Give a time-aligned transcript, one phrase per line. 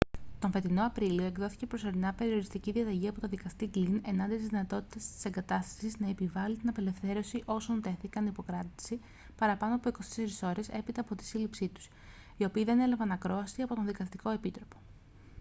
[0.39, 5.25] τον φετινό απρίλιο εκδόθηκε προσωρινά περιοριστική διαταγή από τον δικαστή γκλιν εναντίον της δυνατότητας της
[5.25, 8.99] εγκατάστασης να επιβάλει την απελευθέρωση όσων τέθηκαν υπό κράτηση
[9.37, 11.87] παραπάνω από 24 ώρες έπειτα από τη σύλληψή τους
[12.37, 14.75] οι οποίοι δεν έλαβαν ακρόαση από τον δικαστικό επίτροπο